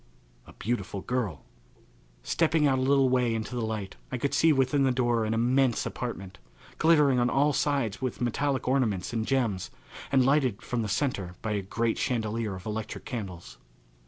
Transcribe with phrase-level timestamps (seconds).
[0.47, 1.45] A Beautiful Girl!
[2.23, 5.35] Stepping out a little way into the light I could see within the door an
[5.35, 6.39] immense apartment,
[6.79, 9.69] glittering on all sides with metallic ornaments and gems
[10.11, 13.59] and lighted from the centre by a great chandelier of electric candles.